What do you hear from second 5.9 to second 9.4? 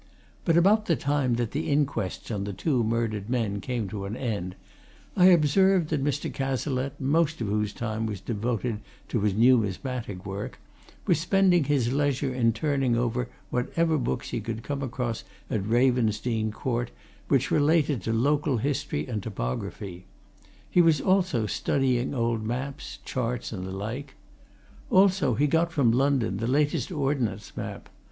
Mr. Cazalette, most of whose time was devoted to his